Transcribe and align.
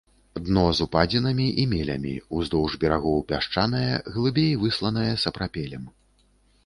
Дно 0.45 0.61
з 0.77 0.85
упадзінамі 0.87 1.45
і 1.63 1.65
мелямі, 1.73 2.13
уздоўж 2.39 2.77
берагоў 2.85 3.21
пясчанае, 3.33 3.85
глыбей 4.17 4.51
высланае 4.67 5.09
сапрапелем. 5.27 5.83